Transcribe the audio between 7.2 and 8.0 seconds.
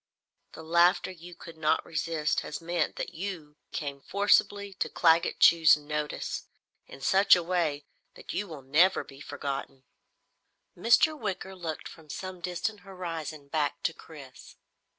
a way